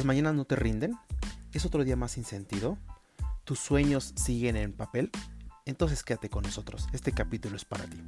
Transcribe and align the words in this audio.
¿Las 0.00 0.06
mañanas 0.06 0.34
no 0.34 0.46
te 0.46 0.56
rinden? 0.56 0.96
¿Es 1.52 1.66
otro 1.66 1.84
día 1.84 1.94
más 1.94 2.12
sin 2.12 2.24
sentido? 2.24 2.78
¿Tus 3.44 3.58
sueños 3.58 4.14
siguen 4.16 4.56
en 4.56 4.72
papel? 4.72 5.10
Entonces 5.66 6.02
quédate 6.02 6.30
con 6.30 6.42
nosotros, 6.42 6.88
este 6.94 7.12
capítulo 7.12 7.54
es 7.54 7.66
para 7.66 7.84
ti. 7.84 8.02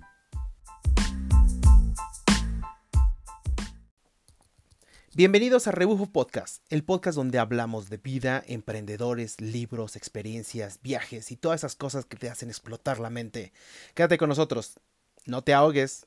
Bienvenidos 5.14 5.66
a 5.66 5.72
Rebufo 5.72 6.06
Podcast, 6.06 6.64
el 6.70 6.82
podcast 6.82 7.14
donde 7.14 7.38
hablamos 7.38 7.90
de 7.90 7.98
vida, 7.98 8.42
emprendedores, 8.46 9.38
libros, 9.38 9.94
experiencias, 9.94 10.80
viajes 10.80 11.30
y 11.30 11.36
todas 11.36 11.60
esas 11.60 11.76
cosas 11.76 12.06
que 12.06 12.16
te 12.16 12.30
hacen 12.30 12.48
explotar 12.48 13.00
la 13.00 13.10
mente. 13.10 13.52
Quédate 13.92 14.16
con 14.16 14.30
nosotros, 14.30 14.80
no 15.26 15.44
te 15.44 15.52
ahogues. 15.52 16.06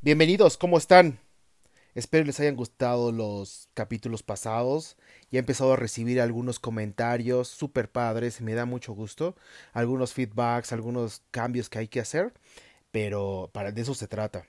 Bienvenidos, 0.00 0.56
¿cómo 0.56 0.78
están? 0.78 1.20
Espero 1.98 2.24
les 2.24 2.38
hayan 2.38 2.54
gustado 2.54 3.10
los 3.10 3.68
capítulos 3.74 4.22
pasados. 4.22 4.96
Ya 5.32 5.38
he 5.38 5.40
empezado 5.40 5.72
a 5.72 5.76
recibir 5.76 6.20
algunos 6.20 6.60
comentarios 6.60 7.48
súper 7.48 7.90
padres, 7.90 8.40
me 8.40 8.54
da 8.54 8.66
mucho 8.66 8.92
gusto. 8.92 9.34
Algunos 9.72 10.12
feedbacks, 10.12 10.72
algunos 10.72 11.22
cambios 11.32 11.68
que 11.68 11.80
hay 11.80 11.88
que 11.88 11.98
hacer, 11.98 12.32
pero 12.92 13.50
para 13.52 13.72
de 13.72 13.82
eso 13.82 13.94
se 13.94 14.06
trata. 14.06 14.46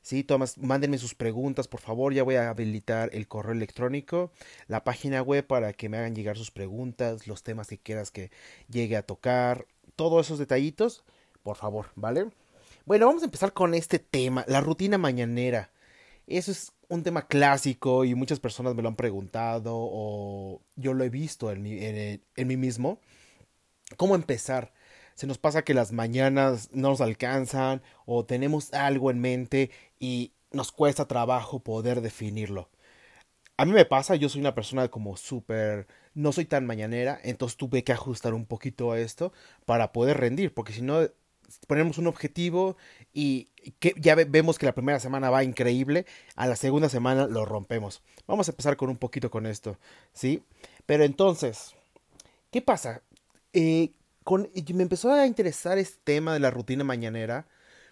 Sí, 0.00 0.24
Tomás, 0.24 0.56
mándenme 0.56 0.96
sus 0.96 1.14
preguntas, 1.14 1.68
por 1.68 1.80
favor. 1.80 2.14
Ya 2.14 2.22
voy 2.22 2.36
a 2.36 2.48
habilitar 2.48 3.10
el 3.12 3.28
correo 3.28 3.52
electrónico, 3.52 4.32
la 4.66 4.82
página 4.82 5.20
web 5.20 5.46
para 5.46 5.74
que 5.74 5.90
me 5.90 5.98
hagan 5.98 6.14
llegar 6.14 6.38
sus 6.38 6.50
preguntas, 6.50 7.26
los 7.26 7.42
temas 7.42 7.68
que 7.68 7.76
quieras 7.76 8.10
que 8.10 8.30
llegue 8.70 8.96
a 8.96 9.02
tocar, 9.02 9.66
todos 9.96 10.24
esos 10.24 10.38
detallitos, 10.38 11.04
por 11.42 11.56
favor, 11.58 11.88
¿vale? 11.94 12.30
Bueno, 12.86 13.04
vamos 13.04 13.20
a 13.20 13.26
empezar 13.26 13.52
con 13.52 13.74
este 13.74 13.98
tema, 13.98 14.46
la 14.48 14.62
rutina 14.62 14.96
mañanera. 14.96 15.70
Eso 16.26 16.50
es 16.52 16.72
un 16.88 17.02
tema 17.02 17.26
clásico 17.26 18.04
y 18.04 18.14
muchas 18.14 18.40
personas 18.40 18.74
me 18.74 18.82
lo 18.82 18.88
han 18.88 18.96
preguntado 18.96 19.72
o 19.74 20.60
yo 20.76 20.94
lo 20.94 21.04
he 21.04 21.08
visto 21.10 21.50
en 21.52 21.66
en, 21.66 22.22
en 22.36 22.46
mí 22.48 22.56
mismo. 22.56 23.00
¿Cómo 23.96 24.14
empezar? 24.16 24.72
se 25.16 25.26
nos 25.26 25.38
pasa 25.38 25.64
que 25.64 25.74
las 25.74 25.92
mañanas 25.92 26.68
no 26.72 26.90
nos 26.90 27.00
alcanzan 27.00 27.82
o 28.04 28.26
tenemos 28.26 28.72
algo 28.74 29.10
en 29.10 29.20
mente 29.20 29.70
y 29.98 30.32
nos 30.52 30.72
cuesta 30.72 31.08
trabajo 31.08 31.60
poder 31.60 32.02
definirlo. 32.02 32.68
A 33.56 33.64
mí 33.64 33.72
me 33.72 33.86
pasa, 33.86 34.16
yo 34.16 34.28
soy 34.28 34.42
una 34.42 34.54
persona 34.54 34.88
como 34.88 35.16
súper, 35.16 35.86
no 36.14 36.32
soy 36.32 36.44
tan 36.44 36.66
mañanera, 36.66 37.18
entonces 37.24 37.56
tuve 37.56 37.82
que 37.82 37.92
ajustar 37.92 38.34
un 38.34 38.44
poquito 38.44 38.92
a 38.92 39.00
esto 39.00 39.32
para 39.64 39.92
poder 39.92 40.18
rendir, 40.18 40.52
porque 40.52 40.74
si 40.74 40.82
no 40.82 41.00
ponemos 41.66 41.96
un 41.96 42.08
objetivo 42.08 42.76
y 43.16 43.48
que 43.78 43.94
ya 43.96 44.14
vemos 44.14 44.58
que 44.58 44.66
la 44.66 44.74
primera 44.74 45.00
semana 45.00 45.30
va 45.30 45.42
increíble, 45.42 46.04
a 46.34 46.46
la 46.46 46.54
segunda 46.54 46.90
semana 46.90 47.26
lo 47.26 47.46
rompemos. 47.46 48.02
Vamos 48.26 48.46
a 48.46 48.50
empezar 48.52 48.76
con 48.76 48.90
un 48.90 48.98
poquito 48.98 49.30
con 49.30 49.46
esto, 49.46 49.78
¿sí? 50.12 50.42
Pero 50.84 51.02
entonces, 51.02 51.74
¿qué 52.50 52.60
pasa? 52.60 53.00
Eh, 53.54 53.92
con, 54.22 54.50
me 54.74 54.82
empezó 54.82 55.10
a 55.10 55.26
interesar 55.26 55.78
este 55.78 55.98
tema 56.04 56.34
de 56.34 56.40
la 56.40 56.50
rutina 56.50 56.84
mañanera 56.84 57.46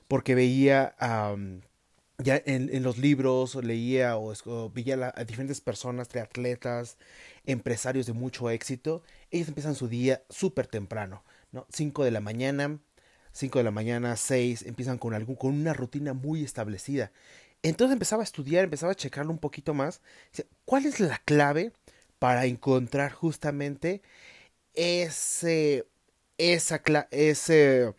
porque 0.09 0.35
veía 0.35 0.95
ya 2.19 2.43
en, 2.45 2.83
los 2.83 2.99
libros, 2.99 3.55
leía 3.55 4.19
o, 4.19 4.35
veía 4.75 5.11
a 5.17 5.25
diferentes 5.25 5.63
personas, 5.63 6.09
triatletas, 6.09 6.99
empresarios 7.47 8.05
de 8.05 8.13
mucho 8.13 8.51
éxito. 8.51 9.03
Ellos 9.31 9.49
empiezan 9.49 9.75
su 9.75 9.89
día 9.89 10.23
súper 10.29 10.67
temprano, 10.67 11.25
¿no? 11.51 11.67
5 11.71 12.05
de 12.05 12.11
la 12.11 12.21
mañana, 12.21 12.79
5 13.35 13.59
de 13.59 13.65
la 13.65 13.71
mañana, 13.71 14.17
6, 14.17 14.63
empiezan 14.63 14.99
con, 14.99 15.13
algún, 15.15 15.37
con 15.37 15.53
una 15.55 15.75
rutina 15.75 16.15
muy 16.15 16.43
establecida. 16.43 17.13
Entonces 17.63 17.93
empezaba 17.93 18.23
a 18.23 18.25
estudiar, 18.25 18.65
empezaba 18.65 18.93
a 18.93 18.97
checarlo 18.97 19.33
un 19.33 19.39
poquito 19.39 19.75
más. 19.75 20.01
¿Cuál 20.65 20.87
es 20.87 21.01
la 21.01 21.19
clave 21.19 21.73
para 22.19 22.47
encontrar 22.47 23.13
justamente 23.13 24.03
ese 24.75 25.87
esa, 26.39 26.83
ese, 27.11 27.95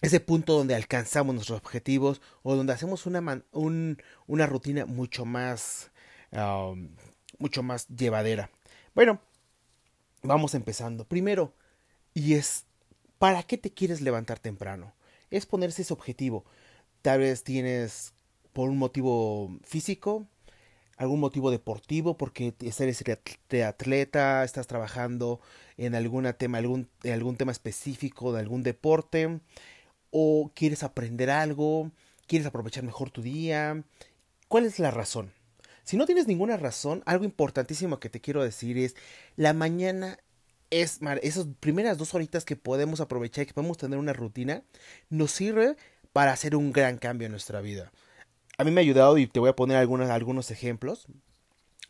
ese 0.00 0.20
punto 0.20 0.54
donde 0.54 0.74
alcanzamos 0.74 1.34
nuestros 1.34 1.58
objetivos 1.58 2.20
o 2.42 2.54
donde 2.54 2.72
hacemos 2.72 3.06
una, 3.06 3.42
una 3.52 4.46
rutina 4.46 4.86
mucho 4.86 5.24
más, 5.24 5.90
mucho 7.38 7.62
más 7.62 7.88
llevadera. 7.88 8.50
Bueno, 8.94 9.20
vamos 10.22 10.54
empezando. 10.54 11.06
Primero, 11.06 11.54
y 12.14 12.34
es, 12.34 12.66
¿para 13.22 13.44
qué 13.44 13.56
te 13.56 13.72
quieres 13.72 14.00
levantar 14.00 14.40
temprano? 14.40 14.96
Es 15.30 15.46
ponerse 15.46 15.82
ese 15.82 15.92
objetivo. 15.92 16.44
Tal 17.02 17.20
vez 17.20 17.44
tienes 17.44 18.14
por 18.52 18.68
un 18.68 18.78
motivo 18.78 19.60
físico, 19.62 20.26
algún 20.96 21.20
motivo 21.20 21.52
deportivo, 21.52 22.16
porque 22.16 22.52
eres 22.58 23.04
atleta, 23.64 24.42
estás 24.42 24.66
trabajando 24.66 25.40
en 25.76 25.94
algún 25.94 26.28
tema, 26.36 26.58
algún, 26.58 26.88
algún 27.04 27.36
tema 27.36 27.52
específico 27.52 28.32
de 28.32 28.40
algún 28.40 28.64
deporte, 28.64 29.38
o 30.10 30.50
quieres 30.52 30.82
aprender 30.82 31.30
algo, 31.30 31.92
quieres 32.26 32.48
aprovechar 32.48 32.82
mejor 32.82 33.12
tu 33.12 33.22
día. 33.22 33.84
¿Cuál 34.48 34.64
es 34.64 34.80
la 34.80 34.90
razón? 34.90 35.32
Si 35.84 35.96
no 35.96 36.06
tienes 36.06 36.26
ninguna 36.26 36.56
razón, 36.56 37.04
algo 37.06 37.24
importantísimo 37.24 38.00
que 38.00 38.10
te 38.10 38.20
quiero 38.20 38.42
decir 38.42 38.78
es, 38.78 38.96
la 39.36 39.52
mañana 39.52 40.18
es, 40.72 41.00
esas 41.22 41.46
primeras 41.60 41.98
dos 41.98 42.14
horitas 42.14 42.44
que 42.44 42.56
podemos 42.56 43.00
aprovechar, 43.00 43.46
que 43.46 43.54
podemos 43.54 43.78
tener 43.78 43.98
una 43.98 44.12
rutina, 44.12 44.62
nos 45.10 45.30
sirve 45.30 45.76
para 46.12 46.32
hacer 46.32 46.56
un 46.56 46.72
gran 46.72 46.98
cambio 46.98 47.26
en 47.26 47.32
nuestra 47.32 47.60
vida 47.60 47.92
a 48.58 48.64
mí 48.64 48.70
me 48.70 48.80
ha 48.80 48.82
ayudado 48.82 49.18
y 49.18 49.26
te 49.26 49.40
voy 49.40 49.50
a 49.50 49.56
poner 49.56 49.76
algunos, 49.76 50.10
algunos 50.10 50.50
ejemplos. 50.50 51.06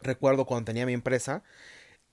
Recuerdo 0.00 0.47
cuando 0.47 0.66
tenía 0.66 0.87
mi 0.87 0.94
empresa, 0.94 1.43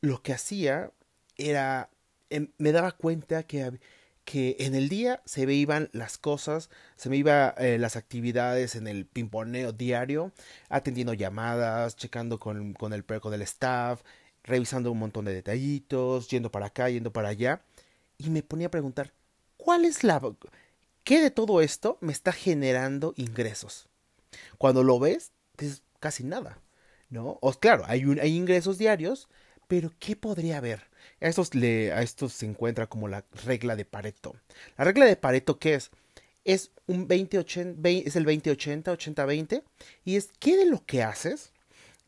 lo 0.01 0.21
que 0.21 0.33
hacía 0.33 0.91
era, 1.37 1.89
em, 2.29 2.51
me 2.57 2.71
daba 2.71 2.91
cuenta 2.91 3.43
que, 3.43 3.79
que 4.25 4.57
en 4.59 4.75
el 4.75 4.89
día 4.89 5.21
se 5.25 5.47
me 5.47 5.53
iban 5.53 5.89
las 5.93 6.17
cosas, 6.17 6.69
se 6.95 7.09
me 7.09 7.17
iban 7.17 7.53
eh, 7.57 7.77
las 7.79 7.95
actividades 7.95 8.75
en 8.75 8.87
el 8.87 9.05
pimponeo 9.05 9.71
diario, 9.71 10.33
atendiendo 10.69 11.13
llamadas, 11.13 11.95
checando 11.95 12.39
con, 12.39 12.73
con, 12.73 12.93
el, 12.93 13.05
con 13.05 13.33
el 13.33 13.41
staff, 13.43 14.01
revisando 14.43 14.91
un 14.91 14.99
montón 14.99 15.25
de 15.25 15.33
detallitos, 15.33 16.29
yendo 16.29 16.51
para 16.51 16.67
acá, 16.67 16.89
yendo 16.89 17.11
para 17.11 17.29
allá, 17.29 17.61
y 18.17 18.29
me 18.29 18.43
ponía 18.43 18.67
a 18.67 18.71
preguntar, 18.71 19.13
¿cuál 19.57 19.85
es 19.85 20.03
la... 20.03 20.21
¿Qué 21.03 21.21
de 21.21 21.31
todo 21.31 21.61
esto 21.61 21.97
me 22.01 22.11
está 22.11 22.31
generando 22.31 23.13
ingresos? 23.17 23.87
Cuando 24.57 24.83
lo 24.83 24.99
ves, 24.99 25.31
es 25.57 25.81
casi 25.99 26.23
nada, 26.23 26.59
¿no? 27.09 27.39
O 27.41 27.51
claro, 27.53 27.83
hay, 27.87 28.03
hay 28.21 28.35
ingresos 28.35 28.77
diarios, 28.77 29.27
pero 29.67 29.91
¿qué 29.99 30.15
podría 30.15 30.57
haber? 30.57 30.89
A 31.21 31.27
estos, 31.27 31.55
le, 31.55 31.91
a 31.93 32.01
estos 32.01 32.33
se 32.33 32.45
encuentra 32.45 32.87
como 32.87 33.07
la 33.07 33.25
regla 33.45 33.75
de 33.75 33.85
Pareto. 33.85 34.35
La 34.77 34.85
regla 34.85 35.05
de 35.05 35.15
Pareto, 35.15 35.59
¿qué 35.59 35.75
es? 35.75 35.91
Es 36.45 36.71
un 36.87 37.07
20-80, 37.07 38.03
es 38.05 38.15
el 38.15 38.25
20-80, 38.25 38.83
80-20, 38.83 39.63
y 40.05 40.15
es 40.15 40.29
¿qué 40.39 40.57
de 40.57 40.65
lo 40.65 40.85
que 40.85 41.03
haces? 41.03 41.51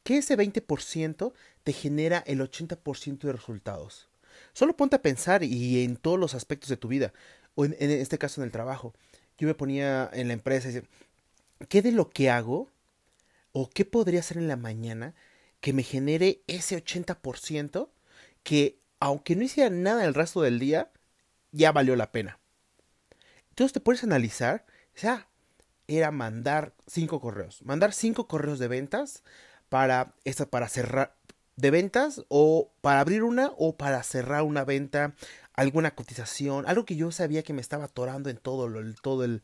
Que 0.03 0.17
ese 0.17 0.37
20% 0.37 1.33
te 1.63 1.73
genera 1.73 2.23
el 2.25 2.41
80% 2.41 3.19
de 3.19 3.33
resultados. 3.33 4.09
Solo 4.53 4.75
ponte 4.75 4.95
a 4.95 5.01
pensar 5.01 5.43
y 5.43 5.83
en 5.83 5.97
todos 5.97 6.19
los 6.19 6.33
aspectos 6.33 6.69
de 6.69 6.77
tu 6.77 6.87
vida, 6.87 7.13
o 7.55 7.65
en, 7.65 7.75
en 7.79 7.91
este 7.91 8.17
caso 8.17 8.41
en 8.41 8.45
el 8.45 8.51
trabajo. 8.51 8.93
Yo 9.37 9.47
me 9.47 9.55
ponía 9.55 10.09
en 10.13 10.27
la 10.27 10.33
empresa 10.33 10.69
y 10.69 10.73
decía, 10.73 10.89
¿qué 11.67 11.81
de 11.81 11.91
lo 11.91 12.09
que 12.09 12.29
hago 12.29 12.69
o 13.51 13.69
qué 13.69 13.85
podría 13.85 14.19
hacer 14.19 14.37
en 14.37 14.47
la 14.47 14.55
mañana 14.55 15.15
que 15.59 15.73
me 15.73 15.83
genere 15.83 16.41
ese 16.47 16.83
80% 16.83 17.89
que 18.43 18.79
aunque 18.99 19.35
no 19.35 19.43
hiciera 19.43 19.69
nada 19.69 20.05
el 20.05 20.13
resto 20.13 20.41
del 20.41 20.59
día, 20.59 20.91
ya 21.51 21.71
valió 21.71 21.95
la 21.95 22.11
pena? 22.11 22.39
Entonces 23.49 23.73
te 23.73 23.79
puedes 23.79 24.03
analizar, 24.03 24.65
o 24.95 24.99
sea, 24.99 25.27
era 25.87 26.11
mandar 26.11 26.73
cinco 26.87 27.19
correos, 27.19 27.61
mandar 27.63 27.93
cinco 27.93 28.27
correos 28.27 28.59
de 28.59 28.67
ventas 28.67 29.23
para 29.71 30.15
esta, 30.25 30.47
para 30.47 30.67
cerrar 30.67 31.15
de 31.55 31.71
ventas 31.71 32.25
o 32.27 32.73
para 32.81 32.99
abrir 32.99 33.23
una 33.23 33.53
o 33.57 33.77
para 33.77 34.03
cerrar 34.03 34.43
una 34.43 34.65
venta, 34.65 35.15
alguna 35.53 35.95
cotización, 35.95 36.67
algo 36.67 36.83
que 36.83 36.97
yo 36.97 37.09
sabía 37.13 37.41
que 37.41 37.53
me 37.53 37.61
estaba 37.61 37.85
atorando 37.85 38.29
en 38.29 38.35
todo, 38.35 38.67
lo, 38.67 38.93
todo 38.95 39.23
el, 39.23 39.43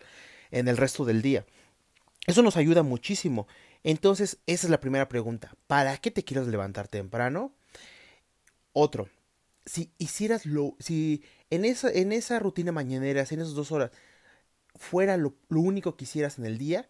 en 0.52 0.68
el 0.68 0.76
resto 0.76 1.06
del 1.06 1.22
día. 1.22 1.46
Eso 2.26 2.42
nos 2.42 2.58
ayuda 2.58 2.84
muchísimo. 2.84 3.48
Entonces, 3.84 4.40
esa 4.48 4.68
es 4.68 4.70
la 4.70 4.82
primera 4.82 5.08
pregunta. 5.08 5.56
¿Para 5.66 5.96
qué 5.96 6.12
te 6.12 6.26
quieres 6.26 6.48
levantar 6.48 6.90
temprano? 6.90 7.54
Otro, 8.74 9.08
si 9.66 9.94
hicieras 9.98 10.46
lo, 10.46 10.76
si 10.80 11.24
en 11.50 11.64
esa, 11.64 11.90
en 11.90 12.12
esa 12.12 12.40
rutina 12.40 12.74
mañanera, 12.74 13.22
en 13.22 13.40
esas 13.40 13.54
dos 13.54 13.72
horas, 13.72 13.92
fuera 14.76 15.16
lo, 15.16 15.36
único 15.50 15.96
que 15.96 16.04
hicieras 16.04 16.38
en 16.38 16.46
el 16.46 16.58
día, 16.58 16.90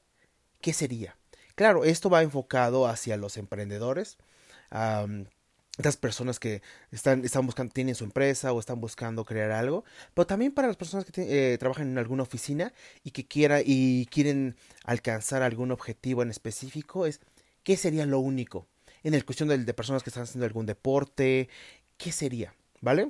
¿qué 0.59 0.73
sería? 0.73 1.16
Claro, 1.57 1.86
esto 1.86 2.12
va 2.12 2.21
enfocado 2.21 2.86
hacia 2.86 3.18
los 3.18 3.36
emprendedores, 3.36 4.19
estas 5.80 5.98
personas 5.98 6.39
que 6.39 6.62
están, 6.92 7.25
están 7.25 7.48
buscando, 7.48 7.74
tienen 7.74 7.95
su 7.95 8.04
empresa 8.04 8.54
o 8.54 8.59
están 8.59 8.80
buscando 8.80 9.25
crear 9.25 9.50
algo, 9.50 9.83
pero 10.13 10.27
también 10.27 10.51
para 10.51 10.68
las 10.68 10.77
personas 10.77 11.04
que 11.04 11.54
eh, 11.54 11.57
trabajan 11.57 11.89
en 11.89 11.98
alguna 11.98 12.21
oficina 12.21 12.74
y 13.04 13.09
que 13.09 13.25
quiera 13.25 13.62
y 13.65 14.06
quieren 14.12 14.56
alcanzar 14.83 15.42
algún 15.42 15.71
objetivo 15.71 16.21
en 16.21 16.30
específico 16.30 17.07
es 17.07 17.21
¿qué 17.63 17.75
sería 17.75 18.06
lo 18.06 18.19
único? 18.19 18.68
en 19.04 19.15
el 19.15 19.25
cuestión 19.25 19.50
de, 19.50 19.57
de 19.57 19.74
personas 19.74 20.04
que 20.04 20.12
están 20.12 20.24
haciendo 20.24 20.45
algún 20.45 20.68
deporte, 20.68 21.50
¿qué 21.98 22.12
sería? 22.12 22.54
¿Vale? 22.81 23.09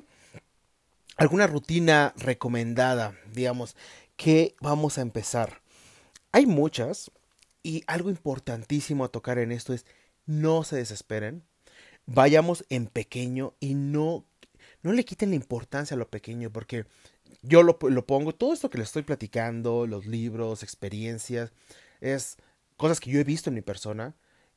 Alguna 1.18 1.46
rutina 1.46 2.14
recomendada, 2.16 3.14
digamos, 3.30 3.76
que 4.16 4.56
vamos 4.62 4.96
a 4.96 5.02
empezar. 5.02 5.60
Hay 6.32 6.46
muchas 6.46 7.10
y 7.68 7.84
algo 7.86 8.08
importantísimo 8.08 9.04
a 9.04 9.08
tocar 9.08 9.38
en 9.38 9.52
esto 9.52 9.74
es 9.74 9.84
no 10.24 10.64
se 10.64 10.76
desesperen, 10.76 11.42
vayamos 12.06 12.64
en 12.70 12.86
pequeño 12.86 13.52
y 13.60 13.74
no, 13.74 14.24
no 14.82 14.94
le 14.94 15.04
quiten 15.04 15.28
la 15.28 15.36
importancia 15.36 15.94
a 15.94 15.98
lo 15.98 16.08
pequeño 16.08 16.50
porque 16.50 16.86
yo 17.42 17.62
lo, 17.62 17.78
lo 17.82 18.06
pongo, 18.06 18.34
todo 18.34 18.54
esto 18.54 18.70
que 18.70 18.78
les 18.78 18.86
estoy 18.86 19.02
platicando, 19.02 19.86
los 19.86 20.06
libros, 20.06 20.62
experiencias, 20.62 21.52
es 22.00 22.38
cosas 22.78 23.00
que 23.00 23.10
yo 23.10 23.20
he 23.20 23.24
visto 23.24 23.50
en 23.50 23.54
mi 23.56 23.60
persona, 23.60 24.16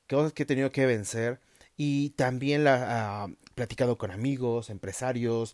cosas 0.10 0.32
que 0.32 0.44
he 0.44 0.46
tenido 0.46 0.72
que 0.72 0.86
vencer 0.86 1.42
y 1.76 2.12
también 2.12 2.64
la 2.64 2.78
he 2.78 2.86
ah, 2.88 3.28
platicado 3.56 3.98
con 3.98 4.12
amigos, 4.12 4.70
empresarios, 4.70 5.54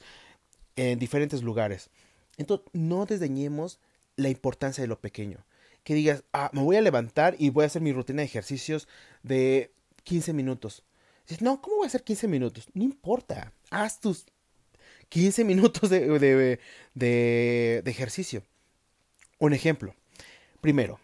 en 0.75 0.99
diferentes 0.99 1.41
lugares. 1.41 1.89
Entonces, 2.37 2.67
no 2.73 3.07
desdeñemos 3.07 3.79
la 4.15 4.29
importancia 4.29 4.83
de 4.83 4.87
lo 4.87 4.99
pequeño. 4.99 5.43
Que 5.87 5.93
digas, 5.93 6.25
ah, 6.33 6.49
me 6.51 6.63
voy 6.63 6.75
a 6.75 6.81
levantar 6.81 7.37
y 7.39 7.49
voy 7.49 7.63
a 7.63 7.67
hacer 7.67 7.81
mi 7.81 7.93
rutina 7.93 8.19
de 8.19 8.25
ejercicios 8.25 8.89
de 9.23 9.71
15 10.03 10.33
minutos. 10.33 10.83
Dices, 11.25 11.41
no, 11.41 11.61
¿cómo 11.61 11.77
voy 11.77 11.85
a 11.85 11.87
hacer 11.87 12.03
15 12.03 12.27
minutos? 12.27 12.67
No 12.73 12.83
importa, 12.83 13.53
haz 13.69 14.01
tus 14.01 14.25
15 15.07 15.43
minutos 15.45 15.89
de, 15.89 16.19
de, 16.19 16.59
de, 16.93 17.81
de 17.85 17.89
ejercicio. 17.89 18.43
Un 19.39 19.53
ejemplo. 19.53 19.95
Primero, 20.59 20.99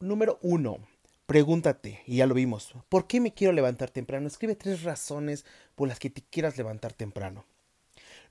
número 0.00 0.38
uno, 0.42 0.86
pregúntate, 1.24 2.02
y 2.06 2.16
ya 2.16 2.26
lo 2.26 2.34
vimos, 2.34 2.74
¿por 2.90 3.06
qué 3.06 3.22
me 3.22 3.32
quiero 3.32 3.54
levantar 3.54 3.88
temprano? 3.88 4.26
Escribe 4.26 4.54
tres 4.54 4.82
razones 4.82 5.46
por 5.76 5.88
las 5.88 5.98
que 5.98 6.10
te 6.10 6.20
quieras 6.20 6.58
levantar 6.58 6.92
temprano. 6.92 7.46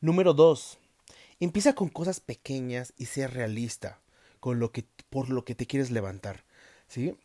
Número 0.01 0.35
dos, 0.35 0.77
empieza 1.39 1.73
con 1.73 1.89
cosas 1.89 2.19
pequeñas 2.19 2.93
y 2.95 3.05
sea 3.05 3.25
realista 3.25 4.02
con 4.43 4.59
lo 4.59 4.73
que, 4.73 4.85
por 5.09 5.29
lo 5.29 5.45
que 5.45 5.55
te 5.55 5.65
quieres 5.65 5.89
levantar, 5.89 6.43
¿sí? 6.89 7.17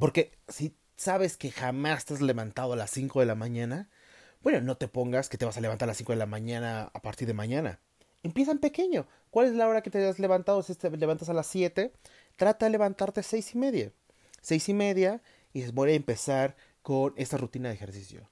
Porque 0.00 0.32
si 0.48 0.74
sabes 0.96 1.36
que 1.36 1.52
jamás 1.52 2.06
te 2.06 2.14
has 2.14 2.20
levantado 2.20 2.72
a 2.72 2.76
las 2.76 2.90
5 2.90 3.20
de 3.20 3.26
la 3.26 3.36
mañana, 3.36 3.88
bueno, 4.42 4.60
no 4.60 4.76
te 4.76 4.88
pongas 4.88 5.28
que 5.28 5.38
te 5.38 5.44
vas 5.44 5.56
a 5.56 5.60
levantar 5.60 5.86
a 5.86 5.92
las 5.92 5.98
5 5.98 6.10
de 6.10 6.18
la 6.18 6.26
mañana 6.26 6.90
a 6.92 7.02
partir 7.02 7.28
de 7.28 7.34
mañana. 7.34 7.78
Empieza 8.24 8.50
en 8.50 8.58
pequeño. 8.58 9.06
¿Cuál 9.30 9.46
es 9.46 9.52
la 9.52 9.68
hora 9.68 9.80
que 9.80 9.90
te 9.90 10.04
has 10.04 10.18
levantado? 10.18 10.60
Si 10.64 10.74
te 10.74 10.90
levantas 10.90 11.28
a 11.28 11.34
las 11.34 11.46
7, 11.46 11.92
trata 12.34 12.66
de 12.66 12.70
levantarte 12.70 13.20
a 13.20 13.22
6 13.22 13.54
y 13.54 13.58
media. 13.58 13.92
6 14.40 14.70
y 14.70 14.74
media 14.74 15.22
y 15.52 15.70
voy 15.70 15.92
a 15.92 15.94
empezar 15.94 16.56
con 16.82 17.14
esta 17.16 17.36
rutina 17.36 17.68
de 17.68 17.76
ejercicio. 17.76 18.28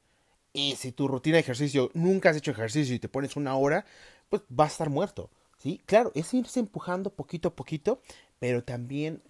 Y 0.52 0.74
si 0.74 0.90
tu 0.90 1.06
rutina 1.06 1.36
de 1.36 1.42
ejercicio 1.42 1.92
nunca 1.94 2.30
has 2.30 2.36
hecho 2.36 2.50
ejercicio 2.50 2.96
y 2.96 2.98
te 2.98 3.08
pones 3.08 3.36
una 3.36 3.54
hora, 3.54 3.84
pues 4.28 4.42
vas 4.48 4.70
a 4.70 4.72
estar 4.72 4.90
muerto. 4.90 5.30
¿Sí? 5.58 5.80
Claro, 5.86 6.12
es 6.14 6.32
irse 6.34 6.60
empujando 6.60 7.10
poquito 7.10 7.48
a 7.48 7.54
poquito, 7.54 8.00
pero 8.38 8.64
también 8.64 9.22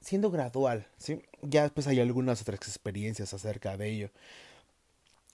siendo 0.00 0.30
gradual. 0.30 0.86
¿sí? 0.96 1.22
Ya 1.42 1.62
después 1.62 1.86
hay 1.86 2.00
algunas 2.00 2.40
otras 2.40 2.60
experiencias 2.60 3.34
acerca 3.34 3.76
de 3.76 3.88
ello. 3.88 4.10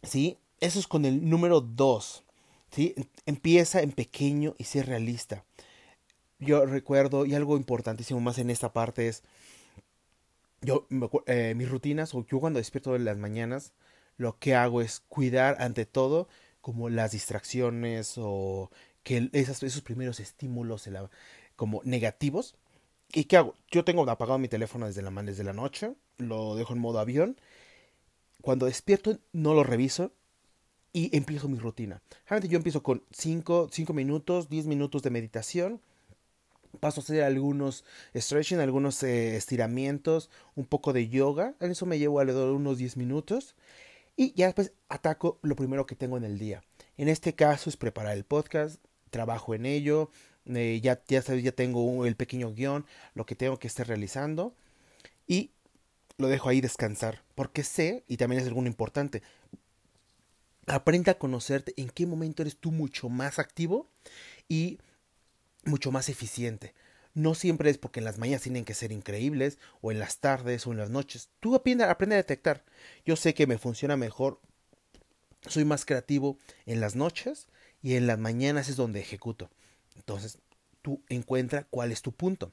¿sí? 0.03 0.39
Eso 0.61 0.79
es 0.79 0.87
con 0.87 1.05
el 1.05 1.29
número 1.29 1.61
2. 1.61 2.25
¿sí? 2.71 2.95
Empieza 3.27 3.83
en 3.83 3.93
pequeño 3.93 4.55
y 4.59 4.65
sé 4.65 4.83
realista. 4.83 5.45
Yo 6.39 6.67
recuerdo, 6.67 7.25
y 7.25 7.35
algo 7.35 7.57
importantísimo 7.57 8.21
más 8.21 8.39
en 8.39 8.51
esta 8.51 8.73
parte 8.73 9.09
es, 9.09 9.23
yo, 10.61 10.87
eh, 11.27 11.55
mis 11.57 11.69
rutinas, 11.69 12.15
o 12.15 12.27
yo 12.27 12.41
cuando 12.41 12.59
despierto 12.59 12.97
en 12.97 13.05
las 13.05 13.17
mañanas, 13.17 13.73
lo 14.17 14.39
que 14.39 14.55
hago 14.55 14.81
es 14.81 15.01
cuidar 15.01 15.57
ante 15.61 15.87
todo 15.87 16.29
como 16.61 16.89
las 16.89 17.13
distracciones 17.13 18.15
o 18.19 18.71
que 19.07 19.31
esos 19.33 19.83
primeros 19.83 20.19
estímulos 20.19 20.91
como 21.55 21.81
negativos. 21.85 22.57
¿Y 23.13 23.25
qué 23.25 23.37
hago? 23.37 23.55
Yo 23.71 23.85
tengo 23.85 24.03
apagado 24.11 24.41
mi 24.41 24.49
teléfono 24.49 24.87
desde 24.87 25.01
la, 25.01 25.11
desde 25.23 25.45
la 25.45 25.53
noche, 25.53 25.95
lo 26.19 26.57
dejo 26.57 26.73
en 26.73 26.81
modo 26.81 26.99
avión 26.99 27.37
cuando 28.43 28.67
despierto 28.67 29.19
no 29.33 29.55
lo 29.55 29.63
reviso 29.63 30.13
y 30.93 31.17
empiezo 31.17 31.49
mi 31.49 31.59
rutina. 31.59 32.03
Realmente 32.27 32.49
yo 32.49 32.57
empiezo 32.57 32.83
con 32.83 33.05
5 33.13 33.71
minutos, 33.93 34.49
10 34.49 34.67
minutos 34.67 35.03
de 35.03 35.11
meditación. 35.11 35.81
Paso 36.81 37.01
a 37.01 37.05
hacer 37.05 37.23
algunos 37.23 37.85
stretching, 38.15 38.59
algunos 38.59 39.03
eh, 39.03 39.37
estiramientos, 39.37 40.31
un 40.55 40.67
poco 40.67 40.93
de 40.93 41.09
yoga. 41.09 41.55
En 41.61 41.71
eso 41.71 41.87
me 41.87 41.99
llevo 41.99 42.21
alrededor 42.21 42.51
de 42.51 42.57
unos 42.57 42.79
10 42.79 42.97
minutos. 42.97 43.55
Y 44.17 44.33
ya 44.35 44.47
después 44.47 44.73
ataco 44.89 45.39
lo 45.43 45.57
primero 45.57 45.87
que 45.87 45.97
tengo 45.97 46.17
en 46.17 46.25
el 46.25 46.39
día. 46.39 46.63
En 46.97 47.09
este 47.09 47.35
caso 47.35 47.69
es 47.69 47.77
preparar 47.77 48.17
el 48.17 48.25
podcast, 48.25 48.81
trabajo 49.11 49.55
en 49.55 49.67
ello, 49.67 50.11
eh, 50.47 50.81
ya, 50.83 51.03
ya, 51.09 51.23
ya 51.23 51.53
tengo 51.53 52.07
el 52.07 52.17
pequeño 52.17 52.53
guion, 52.53 52.87
lo 53.15 53.27
que 53.27 53.35
tengo 53.35 53.59
que 53.59 53.67
estar 53.67 53.87
realizando. 53.87 54.55
Y 55.27 55.51
lo 56.19 56.29
dejo 56.29 56.49
ahí 56.49 56.61
descansar, 56.61 57.23
porque 57.35 57.63
sé, 57.63 58.05
y 58.09 58.17
también 58.17 58.41
es 58.41 58.49
algo 58.49 58.65
importante, 58.65 59.23
aprende 60.67 61.11
a 61.11 61.19
conocerte 61.19 61.75
en 61.77 61.91
qué 61.91 62.07
momento 62.07 62.43
eres 62.43 62.57
tú 62.57 62.73
mucho 62.73 63.09
más 63.09 63.39
activo 63.39 63.89
y 64.49 64.79
mucho 65.65 65.93
más 65.93 66.09
eficiente. 66.09 66.75
No 67.15 67.35
siempre 67.35 67.71
es 67.71 67.79
porque 67.79 68.01
en 68.01 68.05
las 68.05 68.19
mañanas 68.19 68.43
tienen 68.43 68.65
que 68.65 68.75
ser 68.75 68.93
increíbles, 68.93 69.59
o 69.81 69.91
en 69.91 69.99
las 69.99 70.19
tardes, 70.19 70.67
o 70.67 70.73
en 70.73 70.79
las 70.79 70.91
noches. 70.91 71.31
Tú 71.41 71.55
aprende, 71.55 71.85
aprende 71.85 72.15
a 72.15 72.19
detectar. 72.19 72.65
Yo 73.05 73.17
sé 73.17 73.35
que 73.35 73.47
me 73.47 73.59
funciona 73.59 73.97
mejor, 73.97 74.41
soy 75.47 75.65
más 75.65 75.85
creativo 75.85 76.39
en 76.67 76.81
las 76.81 76.95
noches 76.95 77.49
y 77.83 77.95
en 77.95 78.07
las 78.07 78.19
mañanas 78.19 78.69
es 78.69 78.77
donde 78.77 79.01
ejecuto. 79.01 79.51
Entonces, 79.97 80.39
tú 80.83 81.03
encuentra 81.09 81.65
cuál 81.65 81.93
es 81.93 82.03
tu 82.03 82.13
punto. 82.13 82.53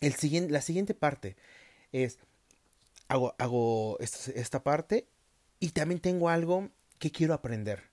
El 0.00 0.14
siguiente, 0.14 0.52
la 0.52 0.62
siguiente 0.62 0.94
parte 0.94 1.36
es, 1.92 2.18
hago, 3.08 3.34
hago 3.38 3.98
esta, 4.00 4.62
parte 4.62 5.06
y 5.60 5.70
también 5.70 6.00
tengo 6.00 6.28
algo 6.28 6.70
que 6.98 7.10
quiero 7.10 7.34
aprender. 7.34 7.90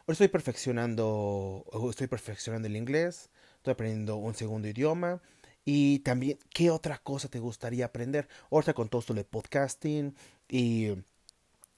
Ahora 0.00 0.12
estoy 0.12 0.28
perfeccionando, 0.28 1.64
estoy 1.90 2.08
perfeccionando 2.08 2.68
el 2.68 2.76
inglés, 2.76 3.30
estoy 3.56 3.72
aprendiendo 3.72 4.16
un 4.16 4.34
segundo 4.34 4.68
idioma 4.68 5.22
y 5.64 6.00
también 6.00 6.38
qué 6.52 6.70
otra 6.70 6.98
cosa 6.98 7.28
te 7.28 7.38
gustaría 7.38 7.86
aprender. 7.86 8.28
Ahora 8.50 8.74
con 8.74 8.88
todo 8.88 9.00
esto 9.00 9.14
de 9.14 9.24
podcasting 9.24 10.14
y 10.48 10.90